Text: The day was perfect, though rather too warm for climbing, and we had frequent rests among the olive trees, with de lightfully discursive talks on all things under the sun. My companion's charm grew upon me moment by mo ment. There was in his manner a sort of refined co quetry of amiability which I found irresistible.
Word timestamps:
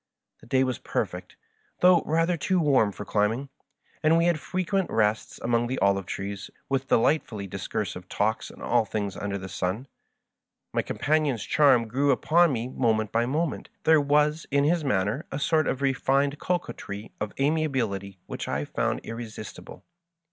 The 0.39 0.47
day 0.47 0.63
was 0.63 0.79
perfect, 0.79 1.35
though 1.81 2.01
rather 2.07 2.35
too 2.35 2.59
warm 2.59 2.91
for 2.91 3.05
climbing, 3.05 3.49
and 4.01 4.17
we 4.17 4.25
had 4.25 4.39
frequent 4.39 4.89
rests 4.89 5.39
among 5.43 5.67
the 5.67 5.77
olive 5.77 6.07
trees, 6.07 6.49
with 6.67 6.87
de 6.87 6.97
lightfully 6.97 7.45
discursive 7.45 8.09
talks 8.09 8.49
on 8.49 8.63
all 8.63 8.83
things 8.83 9.15
under 9.15 9.37
the 9.37 9.47
sun. 9.47 9.87
My 10.73 10.81
companion's 10.81 11.43
charm 11.45 11.87
grew 11.87 12.09
upon 12.09 12.51
me 12.51 12.67
moment 12.67 13.11
by 13.11 13.27
mo 13.27 13.45
ment. 13.45 13.69
There 13.83 14.01
was 14.01 14.47
in 14.49 14.63
his 14.63 14.83
manner 14.83 15.27
a 15.31 15.37
sort 15.37 15.67
of 15.67 15.83
refined 15.83 16.39
co 16.39 16.57
quetry 16.57 17.11
of 17.21 17.31
amiability 17.39 18.17
which 18.25 18.47
I 18.47 18.65
found 18.65 19.01
irresistible. 19.03 19.83